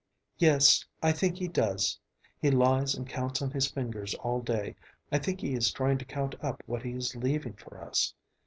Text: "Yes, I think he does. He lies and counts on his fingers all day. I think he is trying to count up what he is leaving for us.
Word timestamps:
"Yes, 0.39 0.83
I 1.03 1.11
think 1.11 1.37
he 1.37 1.47
does. 1.47 1.99
He 2.39 2.49
lies 2.49 2.95
and 2.95 3.07
counts 3.07 3.39
on 3.39 3.51
his 3.51 3.67
fingers 3.69 4.15
all 4.15 4.41
day. 4.41 4.75
I 5.11 5.19
think 5.19 5.39
he 5.41 5.53
is 5.53 5.71
trying 5.71 5.99
to 5.99 6.05
count 6.05 6.33
up 6.43 6.63
what 6.65 6.81
he 6.81 6.93
is 6.93 7.15
leaving 7.15 7.53
for 7.53 7.79
us. 7.79 8.15